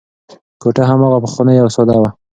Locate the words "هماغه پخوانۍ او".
0.89-1.69